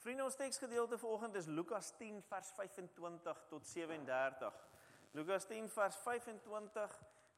[0.00, 4.54] Vriende, ons teksgedeelte vanoggend is Lukas 10 vers 25 tot 37.
[5.10, 6.94] Lukas 10 vers 25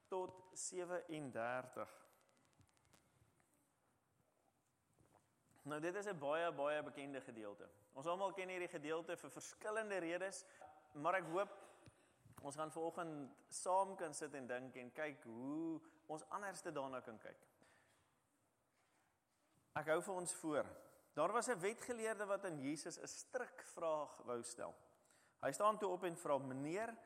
[0.08, 1.96] tot 37.
[5.62, 7.69] Nou dit is 'n baie baie bekende gedeelte.
[7.92, 10.44] Ons almal ken hierdie gedeelte vir verskillende redes,
[10.92, 11.51] maar ek hoop
[12.42, 17.19] ons gaan vanoggend saam kan sit en dink en kyk hoe ons anderste daarna kan
[17.19, 17.47] kyk.
[19.73, 24.16] Ek hou vir ons voor Daar was 'n wetgeleerde wat aan Jesus 'n strik vraag
[24.16, 24.74] wou stel.
[25.41, 26.96] Hy staan toe op en vra: "Meneer,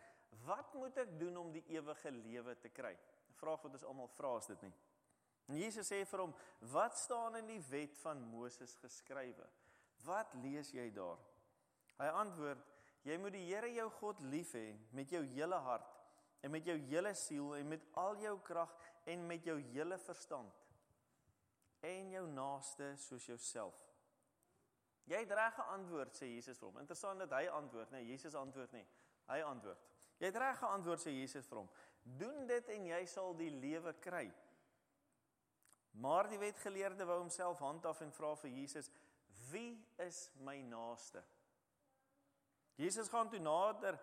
[0.45, 4.09] wat moet ek doen om die ewige lewe te kry?" 'n Vraag wat ons almal
[4.09, 4.75] vra is dit nie.
[5.47, 9.49] En Jesus sê vir hom: "Wat staan in die wet van Moses geskrywe?
[10.05, 11.19] Wat lees jy daar?"
[11.99, 12.59] Hy antwoord:
[13.03, 15.95] "Jy moet die Here jou God lief hê met jou hele hart
[16.43, 20.53] en met jou hele siel en met al jou krag en met jou hele verstand
[21.81, 23.86] en jou naaste soos jouself."
[25.07, 26.81] Jy het reg geantwoord sê Jesus vir hom.
[26.83, 28.87] Interessant dat hy antwoord, nee, Jesus antwoord nie.
[29.31, 29.85] Hy antwoord.
[30.19, 31.71] Jy het reg geantwoord sê Jesus vir hom.
[32.19, 34.27] Doen dit en jy sal die lewe kry.
[36.03, 38.91] Maar die wetgeleerde wou homself handhaaf en vra vir Jesus:
[39.51, 41.23] "Wie is my naaste?"
[42.77, 43.99] Jesus gaan toe nader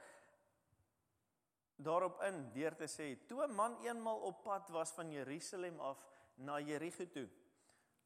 [1.76, 6.00] daarop in deur te sê: "Toe 'n man eenmal op pad was van Jerusalem af
[6.36, 7.30] na Jerigo toe,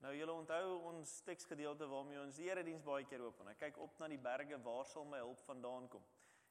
[0.03, 3.47] Nou julle onthou ons teksgedeelte waarmee ons die erediens baie keer open.
[3.47, 6.03] Ek kyk op na die berge, waar sal my hulp vandaan kom?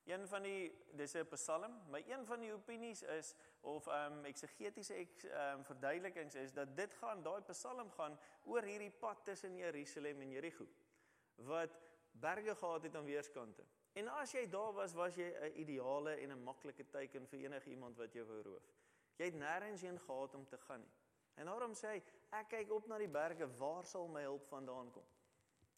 [0.06, 4.24] Een van die dis 'n Psalm, maar een van die opinies is of ehm um,
[4.24, 9.56] eksegetiese ehm um, verduidelikings is dat dit gaan daai Psalm gaan oor hierdie pad tussen
[9.56, 10.66] Jerusalem en Jerigo
[11.36, 11.78] wat
[12.10, 13.64] berge gehad het aan weerskante.
[13.92, 17.70] En as jy daar was, was jy 'n ideale en 'n maklike teken vir enige
[17.70, 18.72] iemand wat jou wou roof.
[19.16, 20.95] Jy het nêrens heen gehad om te gaan nie.
[21.36, 22.02] En daarom sê hy,
[22.38, 25.04] ek kyk op na die berge, waar sal my hulp vandaan kom?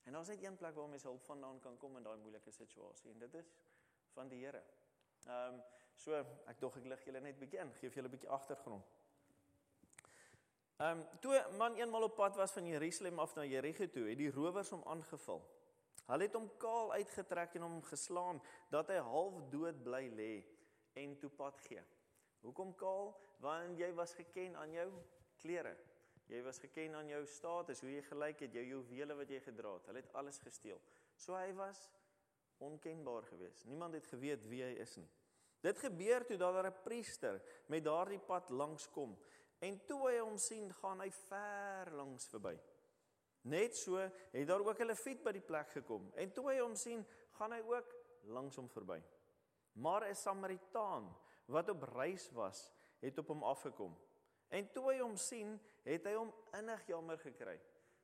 [0.07, 3.11] En daar's net een plek waar mens hulp vandaan kan kom in daai moeilike situasie
[3.11, 3.51] en dit is
[4.15, 4.63] van die Here.
[5.27, 5.59] Ehm um,
[5.99, 6.15] so
[6.47, 8.95] ek dog ek lig julle net bietjie in, gee vir julle 'n bietjie agtergrond.
[10.79, 14.19] Ehm um, toe man eenmal op pad was van Jerusalem af na Jerigo toe, het
[14.19, 15.43] die rowers hom aangeval.
[16.07, 18.41] Hulle het hom kaal uitgetrek en hom geslaan
[18.71, 20.33] dat hy half dood bly lê
[20.95, 21.83] en toe pad gee.
[22.41, 23.13] Hoekom kaal?
[23.45, 24.89] Want jy was geken aan jou
[25.39, 25.77] klere.
[26.29, 29.73] Jy was geken aan jou status, hoe jy gelyk het, jou juwele wat jy gedra
[29.79, 29.87] het.
[29.89, 30.81] Hulle het alles gesteel.
[31.17, 31.89] So hy was
[32.59, 33.65] onkenbaar geweest.
[33.67, 35.09] Niemand het geweet wie hy is nie.
[35.65, 39.17] Dit gebeur toe dat daar 'n priester met daardie pad langs kom
[39.59, 42.59] en toe hy hom sien, gaan hy ver langs verby.
[43.43, 46.75] Net so het daar ook 'n leviet by die plek gekom en toe hy hom
[46.75, 49.03] sien, gaan hy ook langs hom verby.
[49.73, 51.17] Maar 'n Samaritaan
[51.47, 53.97] wat op reis was, het op hom afgekom.
[54.49, 57.59] En toe hy hom sien, het hy hom innig jammer gekry.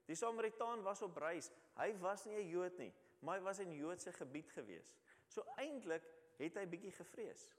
[0.05, 1.51] Die Samaritaan was op reis.
[1.79, 4.97] Hy was nie 'n Jood nie, maar hy was in Joodse gebied gewees.
[5.29, 6.05] So eintlik
[6.39, 7.55] het hy bietjie gevrees.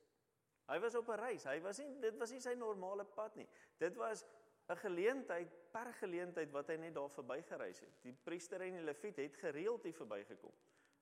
[0.68, 1.44] Hy was op 'n reis.
[1.44, 3.48] Hy was nie dit was nie sy normale pad nie.
[3.78, 4.26] Dit was
[4.70, 8.04] 'n geleentheid, per geleentheid wat hy net daar verbygereis het.
[8.04, 10.54] Die priester en die leviet het gereeld hier verbygekom.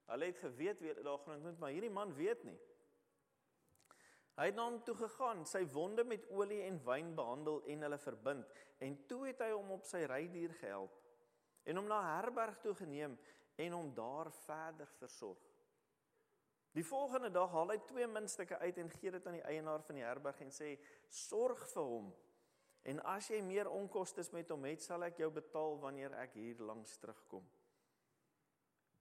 [0.05, 2.59] Hulle het geweet wie daar gaan ontmoet, maar hierdie man weet nie.
[4.33, 7.99] Hy het na hom toe gegaan, sy wonde met olie en wyn behandel en hulle
[8.01, 10.95] verbind en toe het hy hom op sy rydier gehelp
[11.69, 13.13] en hom na herberg toe geneem
[13.61, 15.53] en hom daar verder versorg.
[16.73, 19.99] Die volgende dag haal hy twee muntstukke uit en gee dit aan die eienaar van
[19.99, 20.73] die herberg en sê:
[21.07, 22.07] "Sorg vir hom.
[22.83, 26.57] En as jy meer onkoste met hom het, sal ek jou betaal wanneer ek hier
[26.59, 27.45] langs terugkom."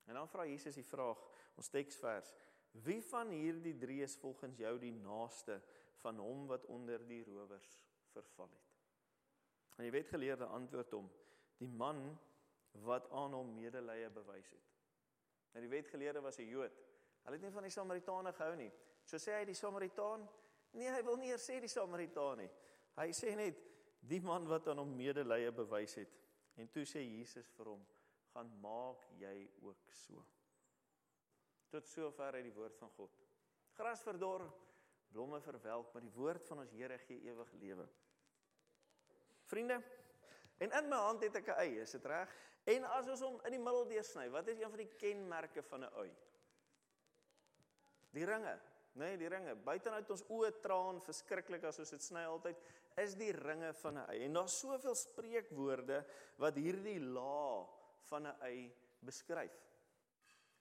[0.07, 1.19] En dan vra Jesus die vraag,
[1.57, 2.35] ons teksvers:
[2.73, 5.61] Wie van hierdie drie is volgens jou die naaste
[6.01, 7.73] van hom wat onder die rowers
[8.13, 8.71] verval het?
[9.77, 11.11] En die wetgeleerde antwoord hom:
[11.61, 12.19] Die man
[12.73, 14.71] wat aan hom medelee bewys het.
[15.53, 16.73] Nou die wetgeleerde was 'n Jood.
[17.23, 18.73] Hulle het nie van die Samaritane gehou nie.
[19.05, 20.29] So sê hy die Samaritaan,
[20.71, 22.51] nee, hy wil nie eers sê die Samaritaan nie.
[22.97, 23.59] Hy sê net
[24.01, 26.19] die man wat aan hom medelee bewys het.
[26.57, 27.87] En toe sê Jesus vir hom:
[28.33, 30.25] "Gaan maak jy ook so."
[31.73, 33.15] Tot sover uit die woord van God.
[33.79, 34.45] Gras verdor,
[35.13, 37.87] blomme verwelk, maar die woord van ons Here gee ewig lewe.
[39.49, 39.79] Vriende,
[40.63, 42.29] en in my hand het ek 'n ei, is dit reg?
[42.65, 45.85] En as ons hom in die middel deursny, wat is een van die kenmerke van
[45.85, 46.11] 'n ui?
[48.13, 48.61] Die ringe,
[48.95, 49.55] nê, nee, die ringe.
[49.55, 52.57] Buitenuit ons oë traan verskriklik as ons dit sny altyd,
[52.97, 54.25] is die ringe van 'n ei.
[54.25, 56.05] En daar's soveel spreekwoorde
[56.37, 57.69] wat hierdie laag
[58.11, 59.72] van 'n ei beskryf.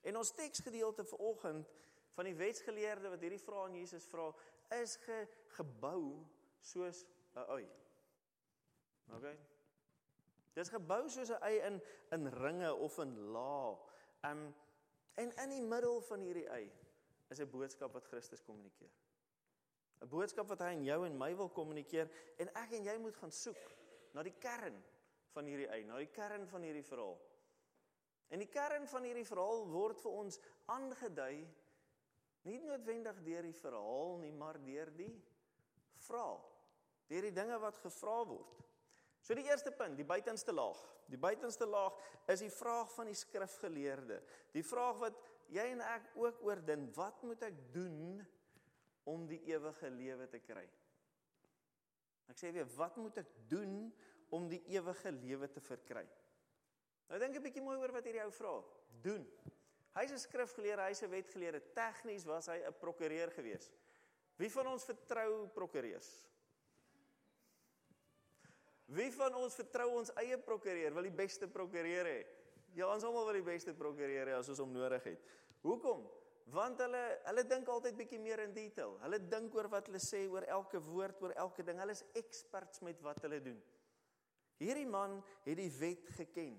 [0.01, 1.69] En ons teksgedeelte vanoggend
[2.13, 4.31] van die wetsgeleerde wat hierdie vrae aan Jesus vra,
[4.81, 5.27] is ge,
[5.57, 6.25] gebou
[6.59, 7.05] soos
[7.35, 7.69] 'n ui.
[9.15, 9.27] OK.
[10.53, 11.81] Dit is gebou soos 'n ui in
[12.11, 13.79] in ringe of in laag.
[14.23, 14.53] Um
[15.13, 16.71] En in die middel van hierdie ei
[17.31, 18.91] is 'n boodskap wat Christus kommunikeer.
[20.01, 23.15] 'n Boodskap wat hy aan jou en my wil kommunikeer en ek en jy moet
[23.15, 23.75] gaan soek
[24.13, 24.83] na die kern
[25.31, 27.19] van hierdie ei, na die kern van hierdie verhaal.
[28.31, 30.39] En die kern van hierdie verhaal word vir ons
[30.71, 31.43] aangedui
[32.47, 35.13] nie noodwendig deur die verhaal nie, maar deur die
[36.07, 36.47] vraag.
[37.11, 38.61] Deur die dinge wat gevra word.
[39.21, 40.79] So die eerste punt, die buitenste laag.
[41.11, 41.97] Die buitenste laag
[42.31, 44.21] is die vraag van die skrifgeleerde.
[44.55, 45.19] Die vraag wat
[45.51, 48.21] jy en ek ook oordink, wat moet ek doen
[49.11, 50.63] om die ewige lewe te kry?
[52.31, 53.91] Ek sê weer, wat moet ek doen
[54.31, 56.05] om die ewige lewe te verkry?
[57.09, 58.63] Nou dink 'n bietjie mooi oor wat hierdie ou vra.
[59.01, 59.27] Doen.
[59.93, 61.61] Hy's 'n skrifgeleerde, hy's 'n wetgeleerde.
[61.73, 63.71] Tegnies was hy 'n prokureur gewees.
[64.37, 66.27] Wie van ons vertrou prokureurs?
[68.85, 72.25] Wie van ons vertrou ons eie prokureur, wil die beste prokureur hê?
[72.75, 75.21] Ja, ons almal wil die beste prokureur hê as ons hom nodig het.
[75.61, 76.07] Hoekom?
[76.51, 78.97] Want hulle hulle dink altyd bietjie meer in detail.
[79.05, 81.79] Hulle dink oor wat hulle sê, oor elke woord, oor elke ding.
[81.79, 83.61] Hulle is experts met wat hulle doen.
[84.59, 86.57] Hierdie man het die wet geken.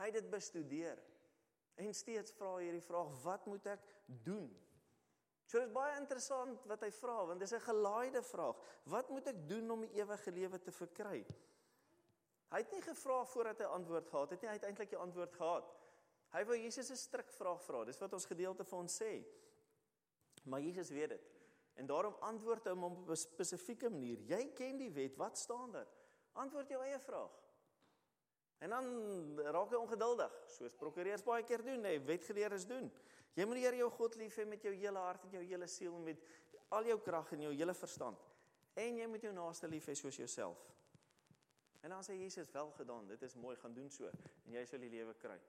[0.00, 0.98] Hy het dit bestudeer.
[1.80, 4.48] En steeds vra hy hierdie vraag: "Wat moet ek doen?"
[5.50, 8.56] So dit is baie interessant wat hy vra, want dis 'n gelaaide vraag.
[8.84, 11.26] Wat moet ek doen om die ewige lewe te verkry?
[12.50, 15.34] Hy het nie gevra voordat hy antwoord gehad het nie, hy het eintlik die antwoord
[15.34, 15.74] gehad.
[16.30, 17.84] Hy wou Jesus 'n strik vraag vra.
[17.84, 19.24] Dis wat ons gedeelte vir ons sê.
[20.44, 21.30] Maar Jesus weet dit.
[21.74, 24.18] En daarom antwoord hy hom op 'n spesifieke manier.
[24.18, 25.88] Jy ken die wet, wat staan daar?
[26.32, 27.30] Antwoord jou eie vraag.
[28.60, 28.88] En dan
[29.40, 32.90] raak hy ongeduldig, soos prokureurs baie keer doen, hè, wetgeleerdes doen.
[33.38, 35.68] Jy moet die Here jou God lief hê met jou hele hart en jou hele
[35.70, 36.26] siel en met
[36.76, 38.20] al jou krag en jou hele verstand.
[38.76, 40.60] En jy moet jou naaste lief hê soos jouself.
[41.80, 44.06] En dan sê Jesus, "Wel gedaan, dit is mooi, gaan doen so
[44.44, 45.40] en jy sal die lewe kry."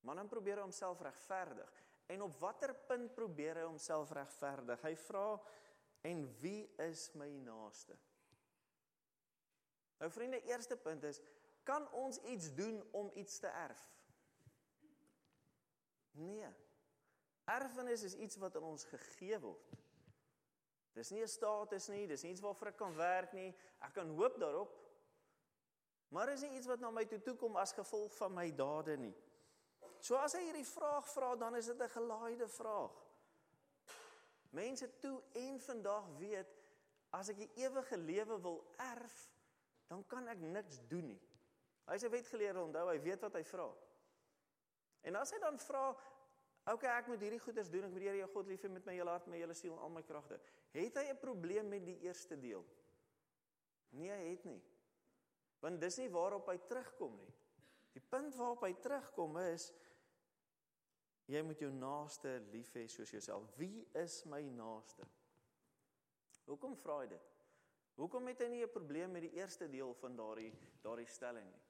[0.00, 1.84] Maar dan probeer hy homself regverdig.
[2.06, 4.82] En op watter punt probeer hy homself regverdig?
[4.82, 5.42] Hy vra,
[6.00, 7.98] "En wie is my naaste?"
[9.98, 11.20] Nou vriende, eerste punt is
[11.62, 13.82] kan ons iets doen om iets te erf?
[16.10, 16.48] Nee.
[17.44, 19.78] Erfenis is iets wat aan ons gegee word.
[20.92, 23.54] Dis nie 'n status nie, dis nie iets waarvoor ek kan werk nie.
[23.80, 24.74] Ek kan hoop daarop.
[26.08, 28.96] Maar is nie iets wat na my toe toe kom as gevolg van my dade
[28.96, 29.14] nie.
[30.00, 32.94] So as hy hierdie vraag vra, dan is dit 'n gelaaide vraag.
[34.50, 36.56] Mense toe en vandag weet
[37.10, 39.30] as ek die ewige lewe wil erf,
[39.86, 41.20] dan kan ek niks doen nie.
[41.90, 43.66] Hy's 'n wetgeleerde, onthou, hy weet wat hy vra.
[45.02, 48.08] En as hy dan vra, "Oké, okay, ek moet hierdie goeders doen, ek moet die
[48.08, 50.02] Here jou God lief hê met my hele hart, my hele siel en al my
[50.02, 50.40] kragte."
[50.72, 52.64] Het hy 'n probleem met die eerste deel?
[53.90, 54.62] Nee, hy het nie.
[55.60, 57.34] Want dis nie waarop hy terugkom nie.
[57.92, 59.72] Die punt waarop hy terugkom is
[61.30, 63.56] jy moet jou naaste lief hê soos jouself.
[63.56, 65.06] Wie is my naaste?
[66.46, 67.26] Hoekom vra hy dit?
[68.00, 70.52] Hoekom het hy nie 'n probleem met die eerste deel van daardie
[70.82, 71.69] daardie stelling nie?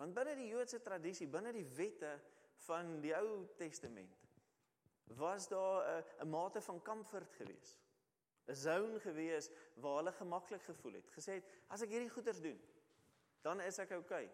[0.00, 2.14] Want binne die Joodse tradisie, binne die wette
[2.64, 4.16] van die Ou Testament,
[5.20, 7.78] was daar 'n 'n mate van comfort geweest.
[8.48, 11.10] 'n Zone geweest waar hulle gemaklik gevoel het.
[11.10, 12.60] Gesê het, as ek hierdie goeders doen,
[13.42, 14.30] dan is ek oukei.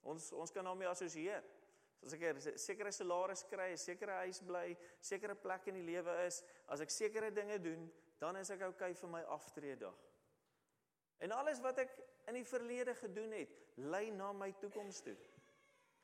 [0.00, 1.44] Ons ons kan daarmee assosieer.
[2.02, 6.24] As ek 'n sekere salaris kry, 'n sekere huis bly, sekere plek in die lewe
[6.26, 9.98] is, as ek sekere dinge doen, dan is ek oukei vir my aftreedag.
[11.18, 11.90] En alles wat ek
[12.28, 15.16] in die verlede gedoen het, lei na my toekoms toe.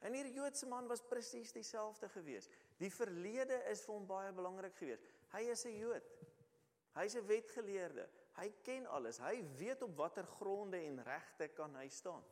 [0.05, 2.49] En hierdie Joodse man was presies dieselfde gewees.
[2.81, 5.01] Die verlede is vir hom baie belangrik gewees.
[5.33, 6.11] Hy is 'n Jood.
[6.95, 8.09] Hy's 'n wetgeleerde.
[8.37, 9.19] Hy ken alles.
[9.19, 12.25] Hy weet op watter gronde en regte kan hy staan.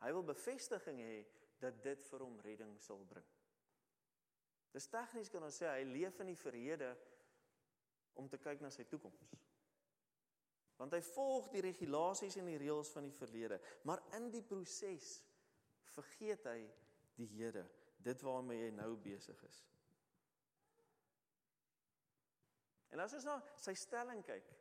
[0.00, 1.24] Hy wil bevestiging hê
[1.58, 3.26] dat dit vir hom redding sal bring.
[4.74, 6.96] Dis tegnies kan ons sê hy leef in die verlede
[8.14, 9.22] om te kyk na sy toekoms.
[10.84, 13.56] Want hy volg die regulasies en die reëls van die verlede,
[13.88, 15.14] maar in die proses
[15.94, 16.58] vergeet hy
[17.16, 17.62] die Here,
[18.04, 19.62] dit waarmee hy nou besig is.
[22.92, 24.52] En as ons na sy stelling kyk,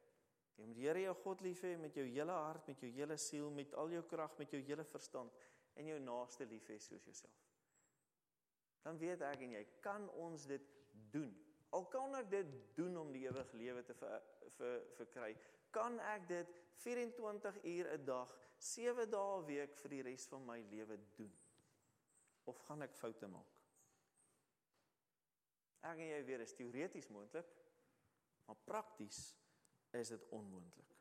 [0.56, 3.20] jy moet die Here jou God lief hê met jou hele hart, met jou hele
[3.20, 5.44] siel, met al jou krag, met jou hele verstand
[5.76, 7.44] en jou naaste lief hê soos jouself.
[8.88, 10.72] Dan weet ek en jy kan ons dit
[11.12, 11.34] doen
[11.74, 14.20] Al kan ek dit doen om die ewige lewe te ver,
[14.58, 15.32] ver, verkry,
[15.74, 20.46] kan ek dit 24 uur 'n dag, 7 dae 'n week vir die res van
[20.46, 21.34] my lewe doen?
[22.44, 23.60] Of gaan ek foute maak?
[25.82, 27.48] Ek en jy dit is teoreties moontlik,
[28.46, 29.36] maar prakties
[29.92, 30.94] is dit onmoontlik.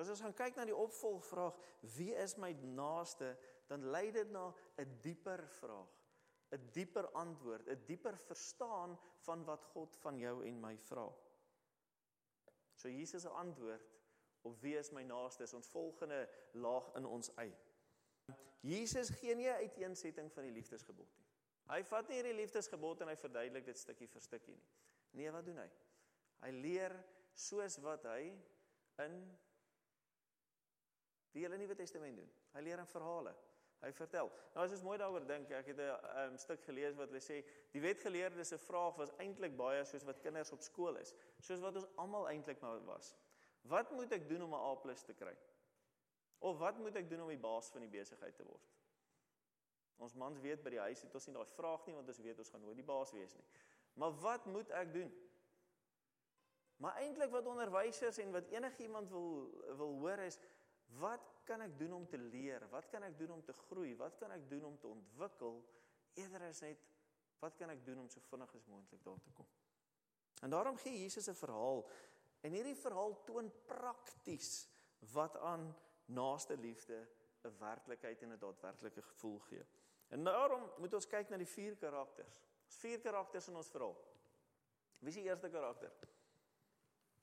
[0.00, 1.58] As ons gaan kyk na die opvolgvraag,
[1.96, 3.34] wie is my naaste,
[3.68, 5.90] dan lei dit na 'n dieper vraag,
[6.52, 11.12] 'n dieper antwoord, 'n dieper verstaan van wat God van jou en my vra.
[12.82, 13.90] So Jesus se antwoord
[14.42, 17.58] op wie is my naaste is ons volgende laag in ons eie.
[18.60, 21.26] Jesus gee nie 'n uiteensetting van die liefdesgebod nie.
[21.70, 24.68] Hy vat nie hierdie liefdesgebod en hy verduidelik dit stukkie vir stukkie nie.
[25.12, 25.68] Nee, wat doen hy?
[26.42, 28.32] Hy leer soos wat hy
[29.04, 29.38] in
[31.32, 32.32] die hele Nuwe Testament doen.
[32.52, 33.36] Hy leer in verhale.
[33.82, 34.30] Hy vertel.
[34.54, 37.40] Nou as ons mooi daaroor dink, ek het 'n um, stuk gelees wat hulle sê
[37.72, 41.76] die wetgeleerdes se vraag was eintlik baie soos wat kinders op skool is, soos wat
[41.76, 43.14] ons almal eintlik maar was.
[43.62, 45.36] Wat moet ek doen om 'n A+ te kry?
[46.38, 48.70] Of wat moet ek doen om die baas van die besigheid te word?
[50.02, 52.38] Ons mans weet by die huis het ons nie daai vraag nie want ons weet
[52.38, 53.46] ons gaan nooit die baas wees nie.
[53.94, 55.12] Maar wat moet ek doen?
[56.82, 59.28] Maar eintlik wat onderwysers en wat enigiemand wil
[59.78, 60.38] wil hoor is
[60.98, 62.68] wat kan ek doen om te leer?
[62.70, 63.94] Wat kan ek doen om te groei?
[63.96, 65.62] Wat kan ek doen om te ontwikkel?
[66.14, 66.88] Eerder is net
[67.42, 69.48] wat kan ek doen om so vinnig as moontlik daar te kom?
[70.42, 71.88] En daarom gee Jesus 'n verhaal
[72.40, 74.68] en hierdie verhaal toon prakties
[75.12, 77.08] wat aan naaste liefde
[77.42, 79.64] 'n werklikheid en 'n daadwerklike gevoel gee.
[80.08, 82.42] En daarom moet ons kyk na die vier karakters.
[82.64, 83.96] Ons vier karakters in ons verhaal.
[84.98, 85.92] Wie is die eerste karakter?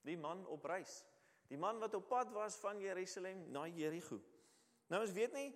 [0.02, 1.06] Die man op reis.
[1.50, 4.20] Die man wat op pad was van Jerusalem na Jerigo.
[4.90, 5.50] Nou ons weet nie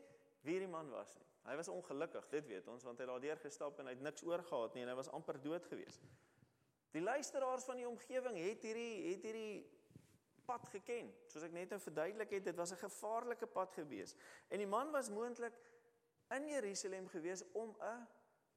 [0.44, 1.28] wie die man was nie.
[1.44, 4.24] Hy was ongelukkig, dit weet ons, want hy het daardeur gestap en hy het niks
[4.24, 6.00] oorgehad nie en hy was amper dood gewees.
[6.96, 9.64] Die luisteraars van die omgewing het hierdie het hierdie
[10.48, 11.12] pad geken.
[11.32, 14.16] Soos ek net nou verduidelik het, dit was 'n gevaarlike pad gewees.
[14.50, 15.54] En die man was moontlik
[16.30, 18.08] in Jerusalem gewees om 'n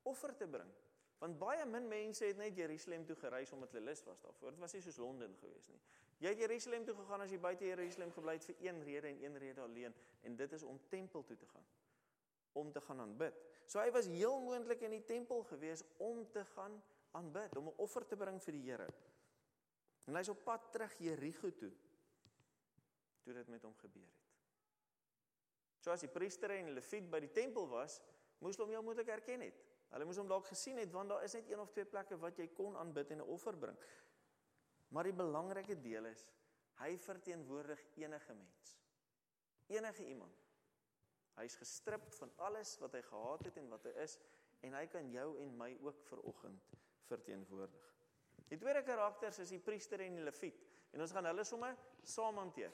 [0.03, 0.71] offer te bring.
[1.19, 4.51] Want baie min mense het net Jerusalem toe gereis omdat hulle lus was daarvoor.
[4.51, 5.81] Dit was nie soos Londen gewees nie.
[6.19, 9.19] Jy het Jerusalem toe gegaan as jy buite Jerusalem gebly het vir een rede en
[9.25, 11.67] een rede alleen en dit is om tempel toe te gaan.
[12.53, 13.37] Om te gaan aanbid.
[13.67, 16.83] So hy was heel moontlik in die tempel gewees om te gaan
[17.17, 18.89] aanbid, om 'n offer te bring vir die Here.
[20.07, 21.73] En hy's op pad terug Jerigo toe.
[23.23, 24.25] Toe dit met hom gebeur het.
[25.81, 28.01] So as die priester en leviet by die tempel was,
[28.39, 29.61] moes hulle hom heel moontlik herken het.
[29.91, 32.39] Hulle moes hom dalk gesien het want daar is net een of twee plekke wat
[32.39, 33.79] jy kon aanbid en 'n offer bring.
[34.95, 36.27] Maar die belangrike deel is
[36.81, 38.75] hy verteenwoordig enige mens.
[39.73, 40.45] Enige iemand.
[41.37, 44.17] Hy's gestrip van alles wat hy gehad het en wat hy is
[44.65, 46.73] en hy kan jou en my ook ver oggend
[47.09, 47.93] verteenwoordig.
[48.49, 50.63] Die tweede karakters is die priester en die leviet
[50.95, 51.77] en ons gaan hulle sommer
[52.07, 52.73] saam hanteer.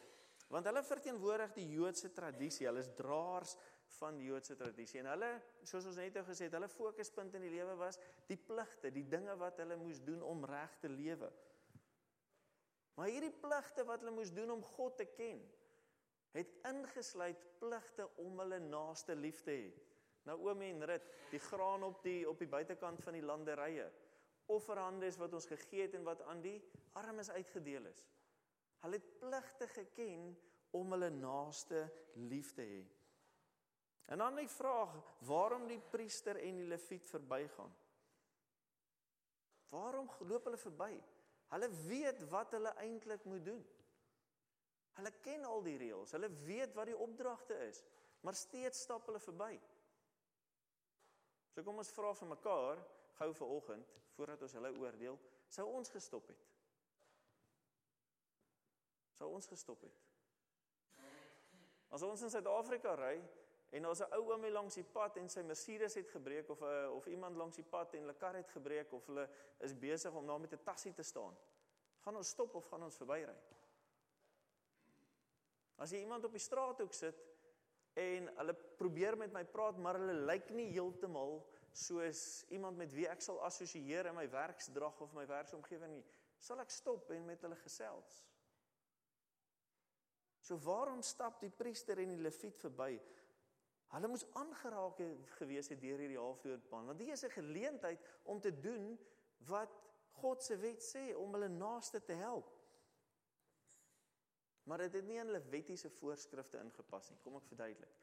[0.53, 2.67] Want hulle verteenwoordig die Joodse tradisie.
[2.69, 3.55] Hulle is draers
[3.97, 5.31] van die Joodse tradisie en hulle
[5.69, 9.07] soos ons net nou gesê het, hulle fokuspunt in die lewe was die pligte, die
[9.09, 11.31] dinge wat hulle moes doen om reg te lewe.
[12.95, 15.41] Maar hierdie pligte wat hulle moes doen om God te ken,
[16.37, 19.73] het ingesluit pligte om hulle naaste lief te hê.
[20.29, 23.89] Naomi en Rut, die graan op die op die buitekant van die landerye,
[24.53, 26.59] offerhandes wat ons gegee het en wat aan die
[26.99, 28.05] armes uitgedeel is.
[28.83, 30.33] Hulle het pligte geken
[30.79, 31.85] om hulle naaste
[32.31, 32.83] lief te hê.
[34.13, 34.95] En dan die vraag,
[35.27, 37.75] waarom die priester en die leviet verbygaan?
[39.73, 40.91] Waarom loop hulle verby?
[41.53, 43.63] Hulle weet wat hulle eintlik moet doen.
[44.97, 46.15] Hulle ken al die reëls.
[46.17, 47.83] Hulle weet wat die opdragte is,
[48.25, 49.53] maar steeds stap hulle verby.
[51.53, 52.81] So kom ons vra vir mekaar
[53.19, 55.19] gou vanoggend voordat ons hulle oordeel,
[55.53, 56.49] sou ons gestop het?
[59.19, 60.01] Sou ons gestop het?
[61.93, 63.17] As ons in Suid-Afrika ry
[63.73, 66.65] en daar's 'n ou oomie langs die pad en sy Mercedes het gebreek of 'n
[66.65, 70.13] eh, of iemand langs die pad en hulle kar het gebreek of hulle is besig
[70.13, 71.37] om daar met 'n tassie te staan.
[72.01, 73.37] Gaan ons stop of gaan ons verbyry?
[75.77, 77.17] As jy iemand op die straathoek sit
[77.93, 83.09] en hulle probeer met my praat maar hulle lyk nie heeltemal soos iemand met wie
[83.09, 86.05] ek sal assosieer in my werksdrag of my werksomgewing nie,
[86.39, 88.27] sal ek stop en met hulle gesels.
[90.43, 93.01] So waarom stap die priester en die leviet verby?
[93.93, 95.01] Hulle moes aangeraak
[95.37, 98.99] gewees het deur hierdie halfdoodpan, want dit is 'n geleentheid om te doen
[99.49, 99.73] wat
[100.21, 102.51] God se wet sê om hulle naaste te help.
[104.63, 107.19] Maar dit het nie in hulle wettiese voorskrifte ingepas nie.
[107.23, 107.95] Kom ek verduidelik.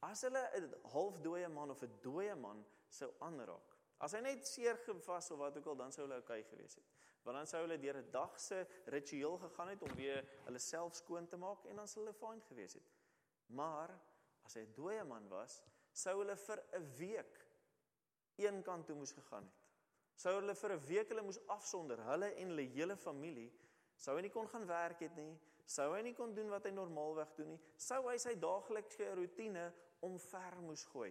[0.00, 4.76] As hulle 'n halfdooie man of 'n dooie man sou aanraak, as hy net seer
[4.76, 6.84] gewas of wat ook al, dan sou hulle oukei gewees het.
[7.22, 10.94] Want dan sou hulle deur 'n dag se ritueel gegaan het om weer hulle self
[10.94, 12.90] skoon te maak en dan sou hulle fyn gewees het.
[13.46, 14.00] Maar
[14.46, 15.62] as hy 'n dooie man was,
[15.92, 17.42] sou hulle vir 'n week
[18.38, 19.62] een kant toe moes gegaan het.
[20.16, 23.52] Sou hulle vir 'n week hulle moes afsonder, hulle en hulle hele familie
[23.96, 27.32] sou nie kon gaan werk het nie, Sou hy nie kon doen wat hy normaalweg
[27.34, 27.62] doen nie?
[27.82, 29.64] Sou hy sy daaglikse rotine
[30.06, 31.10] omver moes gooi?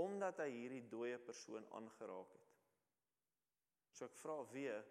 [0.00, 2.46] Omdat hy hierdie dooie persoon aangeraak het.
[3.92, 4.86] So ek vra weer,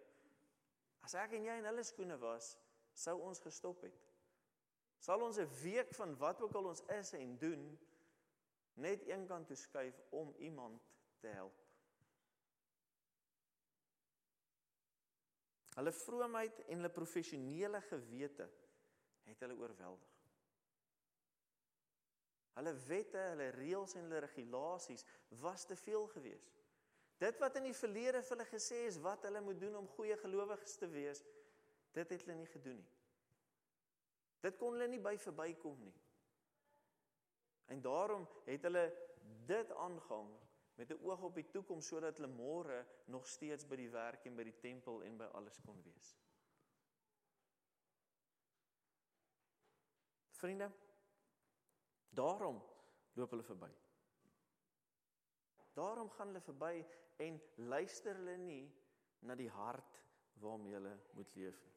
[1.02, 2.52] as ek en jy in hulle skoene was,
[2.94, 3.98] sou ons gestop het.
[5.00, 7.78] Sal ons 'n week van wat ook al ons is en doen
[8.74, 10.82] net een kant toe skuif om iemand
[11.20, 11.56] te help?
[15.74, 18.50] Hulle vroomheid en hulle professionele gewete
[19.22, 20.08] het hulle oorweldig.
[22.58, 26.52] Hulle wette, hulle reëls en hulle regulasies was te veel geweest.
[27.16, 30.16] Dit wat in die verlede vir hulle gesê is wat hulle moet doen om goeie
[30.16, 31.24] gelowiges te wees,
[31.92, 32.99] dit het hulle nie gedoen nie.
[34.40, 35.96] Dit kon hulle nie by verbykom nie.
[37.70, 38.86] En daarom het hulle
[39.46, 40.30] dit aangang
[40.74, 44.36] met 'n oog op die toekoms sodat hulle môre nog steeds by die werk en
[44.36, 46.16] by die tempel en by alles kon wees.
[50.30, 50.72] Vriende,
[52.08, 52.62] daarom
[53.12, 53.70] loop hulle verby.
[55.72, 58.64] Daarom gaan hulle verby en luister hulle nie
[59.18, 60.00] na die hart
[60.32, 61.76] waarmee hulle moet leef nie.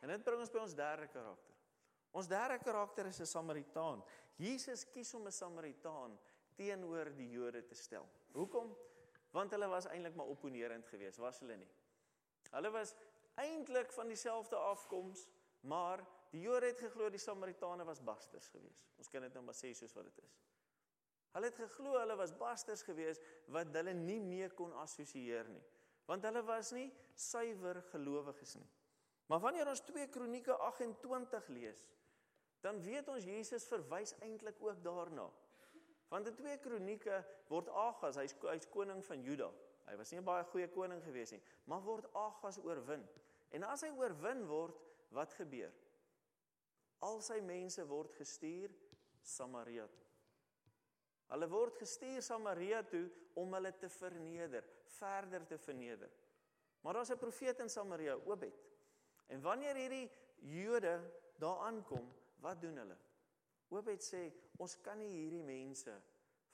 [0.00, 1.49] En dit bring ons by ons derde karakter.
[2.10, 4.02] Ons derde karakter is 'n Samaritaan.
[4.36, 6.18] Jesus kies om 'n Samaritaan
[6.54, 8.08] teenoor die Jode te stel.
[8.32, 8.76] Hoekom?
[9.30, 11.70] Want hulle was eintlik maar opponerend geweest, was hulle nie?
[12.50, 12.94] Hulle was
[13.34, 15.28] eintlik van dieselfde afkoms,
[15.60, 18.88] maar die Jode het geglo die Samaritane was basters geweest.
[18.98, 20.40] Ons kan dit nou maar sê soos wat dit is.
[21.30, 23.22] Hulle het geglo hulle was basters geweest
[23.54, 25.62] wat hulle nie meer kon assosieer nie,
[26.10, 28.70] want hulle was nie suiwer gelowiges nie.
[29.30, 31.84] Maar wanneer ons 2 Kronieke 28 lees,
[32.60, 35.30] dan weet ons Jesus verwys eintlik ook daarna.
[36.10, 39.50] Want in 2 Kronieke word Agas, hy's hy's koning van Juda.
[39.86, 43.06] Hy was nie 'n baie goeie koning gewees nie, maar word Agas oorwin.
[43.50, 44.76] En as hy oorwin word,
[45.10, 45.72] wat gebeur?
[47.00, 48.70] Al sy mense word gestuur
[49.22, 50.06] Samaria toe.
[51.30, 54.64] Hulle word gestuur Samaria toe om hulle te verneder,
[54.98, 56.10] verder te verneder.
[56.82, 58.54] Maar daar's 'n profeet in Samaria, Obed.
[59.28, 61.00] En wanneer hierdie Jode
[61.38, 62.96] daar aankom, wat doen hulle?
[63.70, 64.24] Obed sê,
[64.58, 65.94] ons kan nie hierdie mense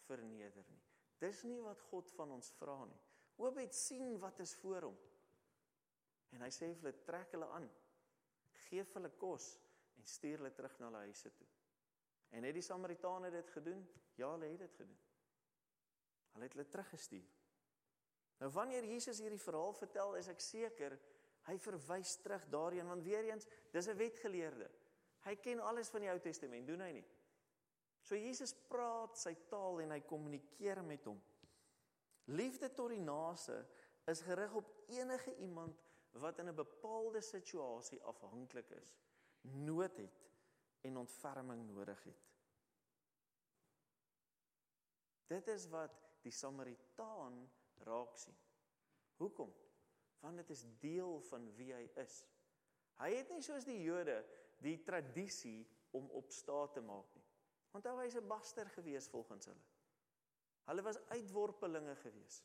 [0.07, 0.83] verneder nie.
[1.23, 3.01] Dis nie wat God van ons vra nie.
[3.41, 4.97] Obed sien wat is voor hom.
[6.37, 7.69] En hy sê vir hulle trek hulle aan.
[8.67, 9.55] Geef hulle kos
[9.97, 11.49] en stuur hulle terug na hulle huise toe.
[12.37, 13.83] En het die Samaritane dit gedoen?
[14.19, 15.03] Ja, hulle het dit gedoen.
[16.35, 17.29] Hulle het hulle teruggestuur.
[18.43, 20.99] Nou wanneer Jesus hierdie verhaal vertel, is ek seker
[21.47, 24.69] hy verwys terug daarin want weer eens, dis 'n wetgeleerde.
[25.27, 27.07] Hy ken alles van die Ou Testament, doen hy nie?
[28.07, 31.19] So Jesus praat sy taal en hy kommunikeer met hom.
[32.39, 33.59] Liefde tot die naaste
[34.07, 35.83] is gerig op enige iemand
[36.23, 38.95] wat in 'n bepaalde situasie afhanklik is,
[39.43, 40.23] nood het
[40.81, 42.23] en ontferming nodig het.
[45.27, 45.91] Dit is wat
[46.23, 48.37] die Samaritaan raak sien.
[49.17, 49.55] Hoekom?
[50.21, 52.27] Want dit is deel van wie hy is.
[52.97, 54.25] Hy het nie soos die Jode
[54.63, 57.25] die tradisie om op staat te maak nie.
[57.73, 59.67] Want hy was 'n baster gewees volgens hulle.
[60.65, 62.43] Hulle was uitworpelinge gewees.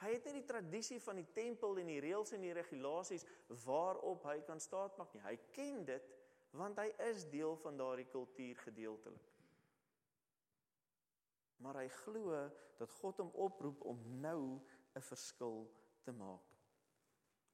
[0.00, 3.26] Hy het nie die tradisie van die tempel en die reëls en die regulasies
[3.66, 5.22] waarop hy kan staat maak nie.
[5.22, 6.16] Hy ken dit
[6.56, 9.26] want hy is deel van daardie kultuur gedeeltelik.
[11.56, 12.38] Maar hy glo
[12.80, 14.60] dat God hom oproep om nou
[14.94, 15.68] 'n verskil
[16.02, 16.49] te maak.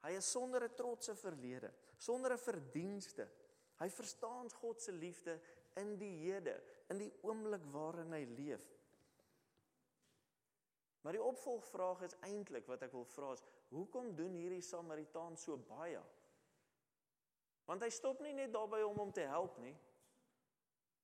[0.06, 3.28] Hy is sonder 'n trotse verlede, sonder 'n verdienste.
[3.78, 5.40] Hy verstaan God se liefde
[5.74, 8.64] in die hede, in die oomblik waarin hy leef.
[11.02, 15.56] Maar die opvolgvraag is eintlik wat ek wil vra is, hoekom doen hierdie Samaritaan so
[15.56, 16.02] baie?
[17.66, 19.76] Want hy stop nie net daarby om hom te help nie.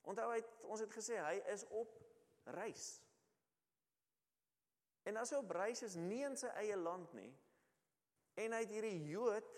[0.02, 1.98] Onthou hy ons het gesê hy is op
[2.44, 3.02] reis.
[5.02, 7.32] En as hy op reis is nie in sy eie land nie
[8.34, 9.48] en hy het hierdie Jood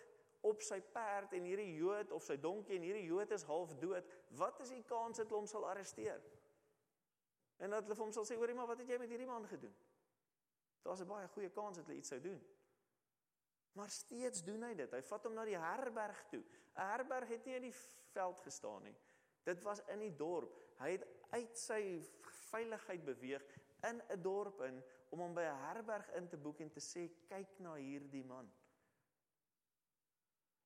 [0.45, 4.05] op sy perd en hierdie Jood of sy donkie en hierdie Jood is half dood,
[4.39, 6.21] wat is die kans dat hulle hom sal arresteer?
[7.63, 9.47] En dat hulle vir hom sal sê, "Hoorie maar, wat het jy met hierdie man
[9.47, 9.75] gedoen?"
[10.83, 12.43] Daar's 'n baie goeie kans dat hulle iets sou doen.
[13.73, 14.91] Maar steeds doen hy dit.
[14.91, 16.43] Hy vat hom na die herberg toe.
[16.75, 17.77] 'n Herberg het nie in die
[18.13, 18.97] veld gestaan nie.
[19.43, 20.61] Dit was in die dorp.
[20.79, 22.03] Hy het uit sy
[22.51, 23.45] veiligheid beweeg
[23.89, 27.11] in 'n dorp in om hom by 'n herberg in te boek en te sê
[27.29, 28.53] kyk na hierdie man.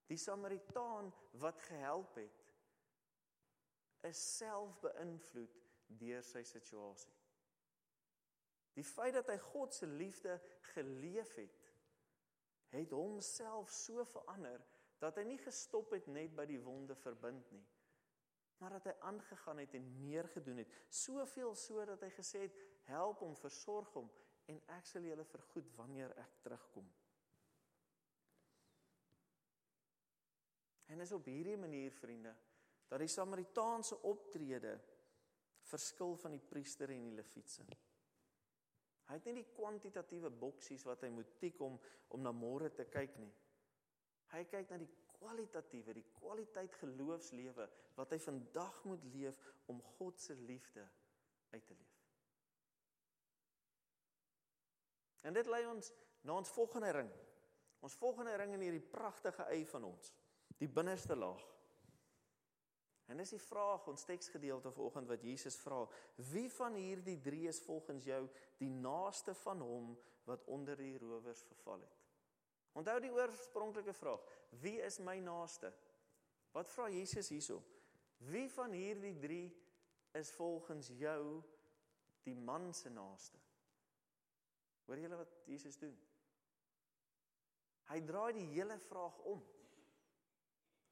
[0.08, 2.44] Die Samaritaan wat gehelp het
[4.08, 5.56] is self beïnvloed
[6.00, 7.12] deur sy situasie.
[8.78, 10.38] Die feit dat hy God se liefde
[10.74, 11.64] geleef het
[12.68, 14.60] het homself so verander
[15.00, 17.64] dat hy nie gestop het net by die wonde verbind nie,
[18.58, 22.56] maar dat hy aangegaan het en meer gedoen het, soveel so dat hy gesê het,
[22.90, 24.10] help hom, versorg hom
[24.50, 26.86] en ek sal julle vergoed wanneer ek terugkom.
[30.88, 32.32] En is op hierdie manier vriende
[32.88, 34.78] dat die Samaritaanse optrede
[35.68, 37.66] verskil van die priester en die levietse.
[39.08, 41.76] Hy het nie die kwantitatiewe boksies wat hy moet tik om
[42.12, 43.32] om na môre te kyk nie.
[44.32, 49.40] Hy kyk na die kwalitatiewe, die kwaliteit geloofslewe wat hy vandag moet leef
[49.72, 50.84] om God se liefde
[51.52, 51.96] uit te leef.
[55.28, 55.92] En dit lei ons
[56.24, 57.10] na ons volgende ring.
[57.84, 60.12] Ons volgende ring in hierdie pragtige ei van ons,
[60.58, 61.44] die binnerste laag.
[63.08, 65.80] En dis die vraag ons teksgedeelte vanoggend wat Jesus vra:
[66.30, 68.20] Wie van hierdie drie is volgens jou
[68.60, 69.94] die naaste van hom
[70.28, 71.96] wat onder die rowers verval het?
[72.76, 74.24] Onthou die oorspronklike vraag:
[74.60, 75.72] Wie is my naaste?
[76.52, 77.62] Wat vra Jesus hierso?
[78.28, 79.46] Wie van hierdie drie
[80.18, 81.42] is volgens jou
[82.26, 83.38] die man se naaste?
[84.88, 85.96] Hoor julle wat Jesus doen?
[87.88, 89.40] Hy draai die hele vraag om.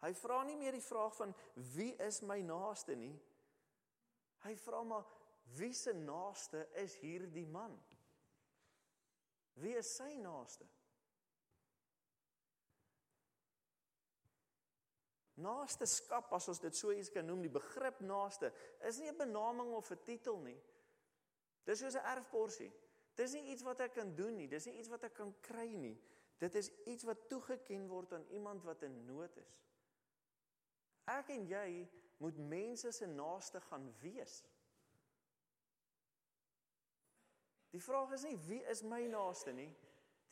[0.07, 1.33] Hy vra nie meer die vraag van
[1.75, 3.15] wie is my naaste nie.
[4.47, 5.07] Hy vra maar
[5.59, 7.75] wie se naaste is hierdie man?
[9.59, 10.67] Wie is sy naaste?
[15.43, 18.53] Naaste skap as ons dit so iets kan noem, die begrip naaste
[18.89, 20.61] is nie 'n benaming of 'n titel nie.
[21.65, 22.73] Dis soos 'n erfporsie.
[23.17, 25.75] Dis nie iets wat ek kan doen nie, dis nie iets wat ek kan kry
[25.75, 25.99] nie.
[26.39, 29.63] Dit is iets wat toegeken word aan iemand wat in nood is.
[31.07, 31.87] Ek en jy
[32.19, 34.41] moet mense se naaste gaan wees.
[37.71, 39.71] Die vraag is nie wie is my naaste nie.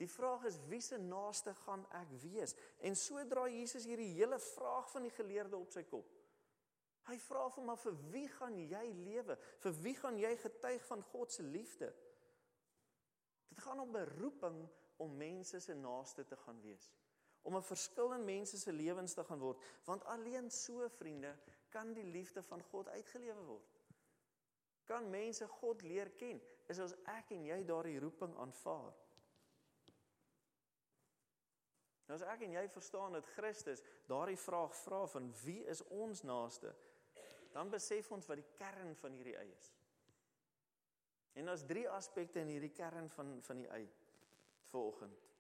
[0.00, 2.56] Die vraag is wie se naaste gaan ek wees?
[2.82, 6.08] En so dra Jesus hierdie hele vraag van die geleerde op sy kop.
[7.04, 9.36] Hy vra vir maar vir wie gaan jy lewe?
[9.62, 11.92] Vir wie gaan jy getuig van God se liefde?
[13.52, 14.64] Dit gaan om beroeping
[15.04, 16.88] om mense se naaste te gaan wees
[17.44, 21.36] om 'n verskil in mense se lewens te gaan word, want alleen so vriende
[21.68, 23.80] kan die liefde van God uitgelewe word.
[24.84, 28.94] Kan mense God leer ken as ek en jy daardie roeping aanvaar.
[32.06, 36.22] Nou as ek en jy verstaan dat Christus daardie vraag vra van wie is ons
[36.22, 36.74] naaste,
[37.52, 39.72] dan besef ons wat die kern van hierdie ei is.
[41.34, 43.86] En daar's drie aspekte in hierdie kern van van die ei
[44.70, 45.33] vanoggend.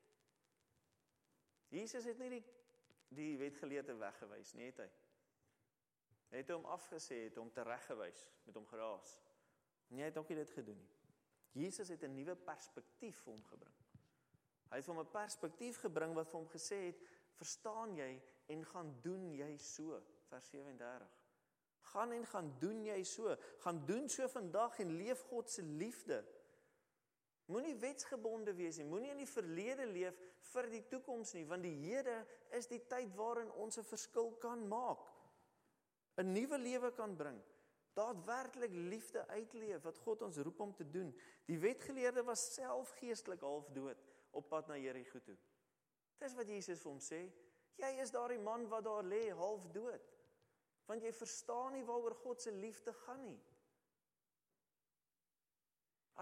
[1.74, 2.44] Jesus het nie die
[3.14, 4.88] die wetgeleerde weggewys nie, het hy.
[6.32, 9.12] Hy het hom afgesê, het hom tereggewys met hom geraas.
[9.92, 10.90] Nee, hy het ook nie dit gedoen nie.
[11.54, 13.76] Jesus het 'n nuwe perspektief vir hom gebring.
[14.70, 16.98] Hy het hom 'n perspektief gebring wat vir hom gesê het,
[17.38, 21.24] "Verstaan jy en gaan doen jy so?" Vers 37.
[21.80, 23.36] Gaan en gaan doen jy so.
[23.58, 26.24] Gaan doen so vandag en leef God se liefde.
[27.52, 28.86] Moenie wetsgebonde wees nie.
[28.88, 30.16] Moenie in die verlede leef
[30.52, 32.14] vir die toekoms nie, want die hede
[32.56, 35.04] is die tyd waarin ons 'n verskil kan maak.
[36.16, 37.42] 'n Nuwe lewe kan bring.
[37.94, 41.14] Daadwerklik liefde uitleef wat God ons roep om te doen.
[41.46, 43.98] Die wetgeleerde was self geestelik half dood
[44.30, 45.36] op pad na Jerigo toe.
[46.18, 47.20] Dis wat Jesus vir hom sê.
[47.76, 50.10] Jy is daardie man wat daar lê half dood.
[50.86, 53.40] Want jy verstaan nie waaroor God se liefde gaan nie.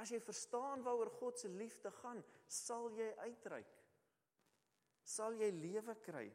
[0.00, 3.74] As jy verstaan waaroor God se liefde gaan, sal jy uitreik.
[5.04, 6.28] Sal jy lewe kry.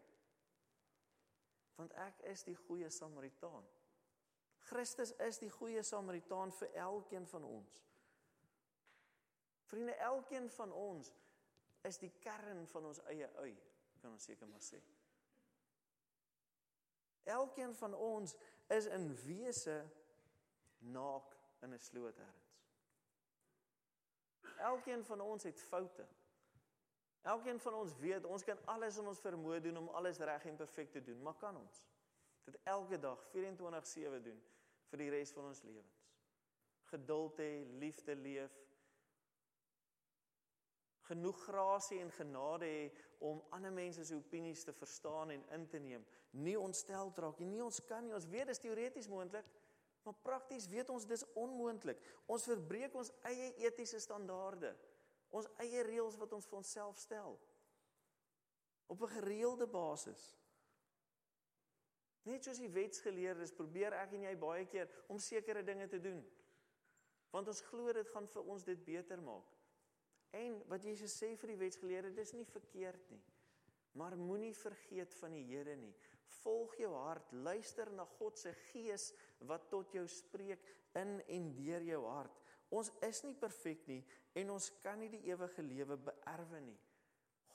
[1.77, 3.65] Want ek is die goeie Samaritaan.
[4.67, 7.83] Christus is die goeie Samaritaan vir elkeen van ons.
[9.67, 11.11] Vriende, elkeen van ons
[11.87, 13.53] is die kern van ons eie ui,
[14.01, 14.79] kan ons seker maar sê.
[17.27, 18.35] Elkeen van ons
[18.71, 19.81] is in wese
[20.79, 22.35] naak in 'n sloot her.
[24.57, 26.07] Elkeen van ons het foute.
[27.21, 30.55] Elkeen van ons weet ons kan alles in ons vermoë doen om alles reg en
[30.55, 31.83] perfek te doen, maar kan ons
[32.47, 34.43] dit elke dag 24/7 doen
[34.89, 35.97] vir die res van ons lewens?
[36.87, 38.53] Geduld hê, liefde leef,
[41.07, 42.91] genoeg grasie en genade hê
[43.23, 46.05] om ander mense se opinies te verstaan en in te neem.
[46.29, 48.13] Nie ontstel raak nie, nie ons kan nie.
[48.15, 49.47] Ons weet dit is teoreties moontlik,
[50.07, 51.99] Maar prakties weet ons dis onmoontlik.
[52.31, 54.69] Ons verbreek ons eie etiese standaarde.
[55.35, 57.35] Ons eie reëls wat ons vir onsself stel.
[58.87, 60.23] Op 'n gereelde basis.
[62.23, 66.23] Net soos die wetsgeleerdes probeer ek en jy baie keer om sekere dinge te doen.
[67.31, 69.55] Want ons glo dit gaan vir ons dit beter maak.
[70.31, 73.23] En wat Jesus sê vir die wetsgeleerdes, dis nie verkeerd nie.
[73.91, 75.95] Maar moenie vergeet van die Here nie.
[76.25, 79.13] Volg jou hart, luister na God se gees
[79.45, 80.63] wat tot jou spreek
[80.97, 82.43] in en deur jou hart.
[82.73, 84.01] Ons is nie perfek nie
[84.37, 86.79] en ons kan nie die ewige lewe beerwe nie.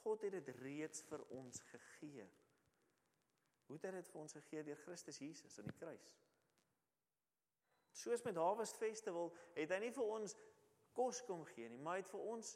[0.03, 2.27] God het dit reeds vir ons gegee.
[3.67, 6.17] Hoe het hy dit vir ons gegee deur Christus Jesus aan die kruis?
[7.93, 10.35] Soos met Harvest Festival het hy nie vir ons
[10.97, 12.55] kos kom gee nie, maar hy het vir ons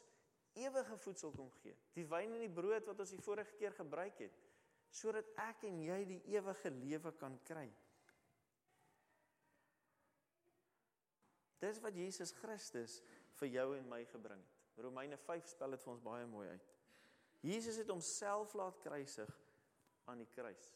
[0.57, 1.75] ewige voedsel kom gee.
[1.95, 4.37] Die wyn en die brood wat ons die vorige keer gebruik het,
[4.93, 7.67] sodat ek en jy die ewige lewe kan kry.
[11.59, 12.99] Dis wat Jesus Christus
[13.39, 14.57] vir jou en my gebring het.
[14.77, 16.73] Romeine 5 spel dit vir ons baie mooi uit.
[17.41, 19.31] Jesus het homself laat kruisig
[20.05, 20.67] aan die kruis.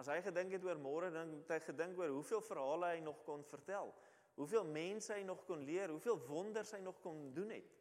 [0.00, 3.20] As hy gedink het oor môre, dan het hy gedink oor hoeveel verhale hy nog
[3.26, 3.92] kon vertel.
[4.36, 7.76] Hoeveel mense hy nog kon leer, hoeveel wonders hy nog kon doen het.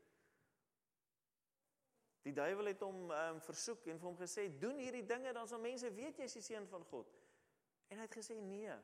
[2.28, 5.48] Die duiwel het hom ehm um, versoek en vir hom gesê: "Doen hierdie dinge dan
[5.48, 7.14] sal mense weet jy is die seun van God."
[7.88, 8.76] En hy het gesê: "Nee."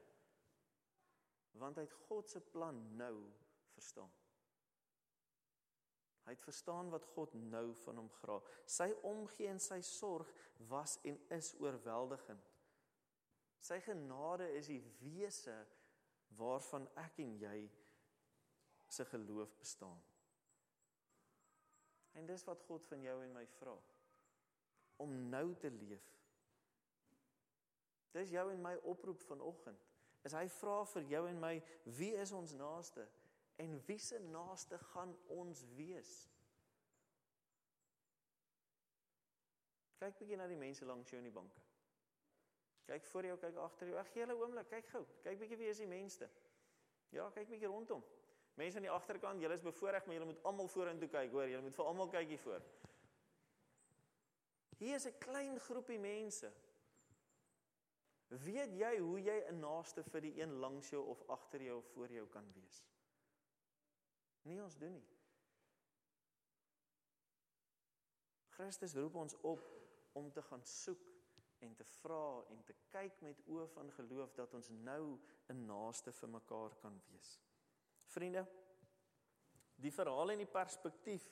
[1.60, 3.16] Want hy het God se plan nou
[3.76, 4.12] verstaan.
[6.26, 8.40] Hy het verstaan wat God nou van hom vra.
[8.66, 10.32] Sy omgee en sy sorg
[10.72, 12.52] was en is oorweldigend.
[13.62, 15.56] Sy genade is die wese
[16.38, 17.60] waarvan ek en jy
[18.90, 20.02] se geloof bestaan.
[22.16, 23.76] En dis wat God van jou en my vra
[25.04, 26.06] om nou te leef.
[28.16, 29.95] Dis jou en my oproep vanoggend.
[30.26, 31.54] Is hy vra vir jou en my,
[31.98, 33.06] wie is ons naaste
[33.62, 36.14] en wie se naaste gaan ons wees?
[40.02, 41.62] Kyk bietjie na die mense langs jou in die banke.
[42.86, 43.98] Kyk voor jou, kyk agter jou.
[43.98, 45.06] Ag gee hulle oomblik, kyk gou.
[45.24, 46.28] Kyk bietjie wie is die mense.
[47.16, 48.04] Ja, kyk bietjie rondom.
[48.60, 51.50] Mense aan die agterkant, julle is bevoordeel, maar julle moet almal vorentoe kyk, hoor.
[51.50, 52.68] Julle moet vir almal kyk hier voor.
[54.78, 56.52] Hier is 'n klein groepie mense.
[58.28, 61.92] Weet jy hoe jy 'n naaste vir die een langs jou of agter jou of
[61.94, 62.86] voor jou kan wees?
[64.42, 65.08] Nee, ons doen nie.
[68.56, 69.64] Christus roep ons op
[70.14, 71.02] om te gaan soek
[71.60, 76.12] en te vra en te kyk met oë van geloof dat ons nou 'n naaste
[76.12, 77.40] vir mekaar kan wees.
[78.06, 78.46] Vriende,
[79.76, 81.26] die verhaal en die perspektief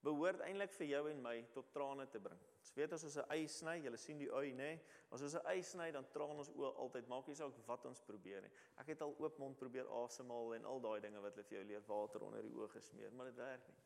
[0.00, 2.49] behoort eintlik vir jou en my tot trane te bring.
[2.60, 4.78] Ons weet as ons 'n ei sny, jy sien die ui, nê?
[5.10, 7.08] As ons 'n ei sny, dan traan ons oë altyd.
[7.08, 8.50] Maak nie saak wat ons probeer nie.
[8.76, 11.66] Ek het al oop mond probeer asemhaal en al daai dinge wat hulle vir jou
[11.66, 13.76] leer water onder die oë gesmeer, maar dit werk nie.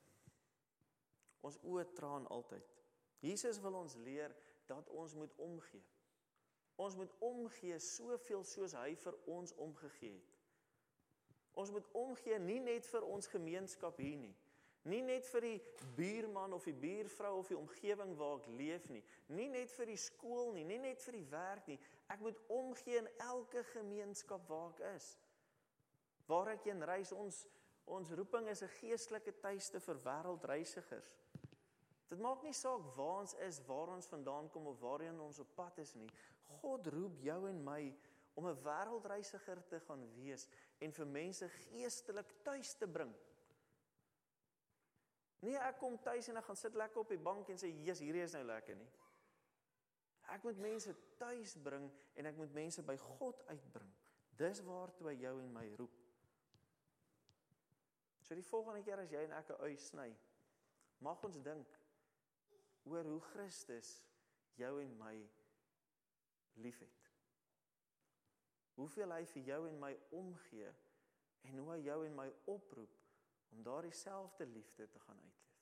[1.40, 2.64] Ons oë traan altyd.
[3.20, 4.34] Jesus wil ons leer
[4.66, 5.84] dat ons moet omgee.
[6.76, 10.40] Ons moet omgee soveel soos hy vir ons omgegee het.
[11.54, 14.34] Ons moet omgee nie net vir ons gemeenskap hier nie.
[14.84, 15.60] Nie net vir die
[15.96, 19.00] buurman of die buurvrou of die omgewing waar ek leef nie.
[19.32, 21.78] Nie net vir die skool nie, nie net vir die werk nie.
[22.12, 25.06] Ek moet omgee in elke gemeenskap waar ek is.
[26.28, 27.46] Waar ek heen reis, ons
[27.84, 31.10] ons roeping is 'n geestelike tuiste vir wêreldreisigers.
[32.08, 35.54] Dit maak nie saak waar ons is, waar ons vandaan kom of waarheen ons op
[35.54, 36.08] pad is nie.
[36.60, 37.94] God roep jou en my
[38.34, 43.14] om 'n wêreldreisiger te gaan wees en vir mense geestelik tuis te bring.
[45.44, 48.00] Nee, ek kom tuis en ek gaan sit lekker op die bank en sê, "Jesus,
[48.00, 48.90] hierdie is nou lekker nie."
[50.32, 53.92] Ek moet mense tuis bring en ek moet mense by God uitbring.
[54.38, 56.00] Dis waartoe hy jou en my roep.
[58.24, 60.16] So die volgende keer as jy en ek 'n ui sny,
[60.98, 61.78] mag ons dink
[62.84, 64.06] oor hoe Christus
[64.56, 65.30] jou en my
[66.54, 67.10] liefhet.
[68.74, 70.74] Hoeveel hy vir jou en my omgee
[71.42, 73.03] en hoe hy jou en my oproep
[73.54, 75.56] om daardie selfde liefde te gaan uitleef.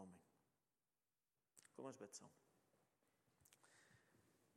[0.00, 0.20] Amen.
[1.76, 2.32] Kom ons bid saam.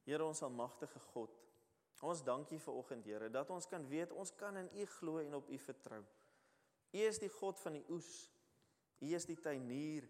[0.03, 1.35] Here ons almagtige God,
[2.03, 5.37] ons dankie vir oggend Here dat ons kan weet ons kan in U glo en
[5.39, 6.01] op U vertrou.
[6.93, 8.11] U is die God van die oes.
[8.99, 10.09] U is die tuinier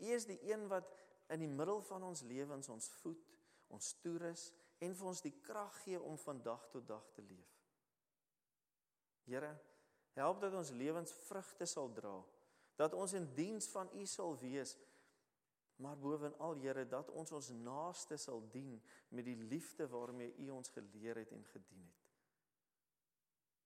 [0.00, 3.20] U is die een wat in die middel van ons lewens ons voed,
[3.72, 4.48] ons toerus
[4.82, 7.52] en vir ons die krag gee om van dag tot dag te leef.
[9.24, 9.54] Here,
[10.14, 12.16] help dat ons lewens vrugte sal dra,
[12.78, 14.76] dat ons in diens van U sal wees,
[15.76, 18.76] maar bovenal Here dat ons ons naaste sal dien
[19.08, 22.02] met die liefde waarmee U ons geleer het en gedien het.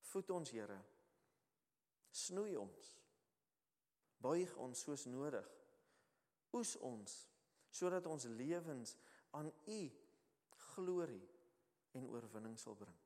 [0.09, 0.79] Voed ons Here.
[2.11, 2.95] Snoei ons.
[4.25, 5.47] Buig ons soos nodig
[6.57, 7.17] oes ons
[7.71, 8.97] sodat ons lewens
[9.37, 9.81] aan u
[10.73, 11.27] glorie
[11.93, 12.97] en oorwinning sal bring.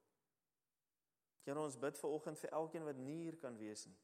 [1.45, 3.99] Here ons bid ver oggend vir elkeen wat nie hier kan wees nie.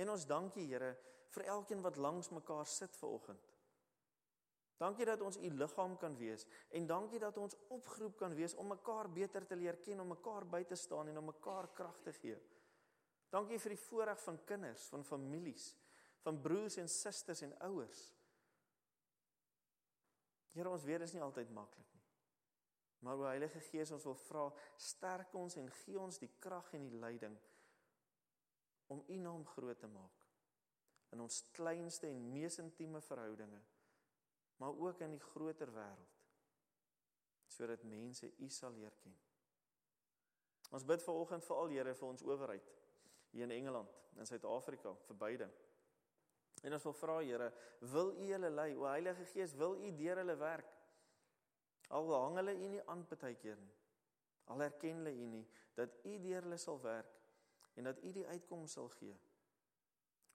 [0.00, 0.94] En ons dankie Here
[1.34, 3.50] vir elkeen wat langs mekaar sit ver oggend.
[4.80, 8.70] Dankie dat ons u liggaam kan wees en dankie dat ons opgeroep kan wees om
[8.72, 12.14] mekaar beter te leer ken, om mekaar by te staan en om mekaar krag te
[12.16, 12.38] gee.
[13.30, 15.74] Dankie vir die voorreg van kinders, van families,
[16.24, 18.00] van broers en susters en ouers.
[20.56, 21.99] Here, ons weet dit is nie altyd maklik nie.
[23.00, 26.84] Maar o Heilige Gees, ons wil vra, sterk ons en gee ons die krag en
[26.84, 27.36] die leiding
[28.90, 30.16] om u naam groot te maak
[31.14, 33.60] in ons kleinste en mees intieme verhoudinge
[34.60, 36.18] maar ook in die groter wêreld
[37.50, 39.14] sodat mense u sal leer ken.
[40.70, 42.68] Ons bid ver oggend vir al Here vir ons owerheid
[43.32, 45.48] hier in Engeland, in Suid-Afrika, vir beide.
[46.62, 47.48] En ons wil vra Here,
[47.94, 48.68] wil u hulle lei?
[48.76, 50.70] O Heilige Gees, wil u deur hulle werk?
[51.96, 53.76] Al hang hulle u nie aan partykeer nie.
[54.50, 57.18] Al erken hulle u nie dat u deur hulle sal werk
[57.74, 59.16] en dat u die uitkoms sal gee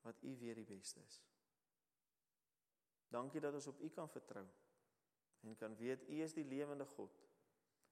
[0.06, 1.24] wat u weet die beste is.
[3.08, 4.46] Dankie dat ons op U kan vertrou
[5.46, 7.22] en kan weet U is die lewende God.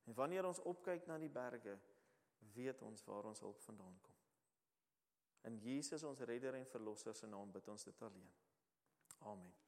[0.04, 1.78] En wanneer ons opkyk na die berge,
[2.54, 4.16] weet ons waar ons hulp vandaan kom.
[5.50, 8.32] In Jesus ons redder en verlosser se naam bid ons dit alleen.
[9.20, 9.63] Amen.